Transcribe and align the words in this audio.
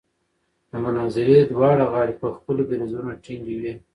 د 0.69 0.71
مناظرې 0.83 1.37
دواړه 1.51 1.85
غاړې 1.93 2.13
په 2.21 2.27
خپلو 2.37 2.61
دریځونو 2.69 3.11
ټینګې 3.23 3.55
وې. 3.61 3.73